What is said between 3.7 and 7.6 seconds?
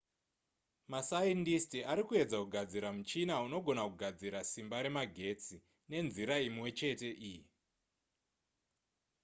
kugadzira simba remagetsi nenzira imwe chete iyi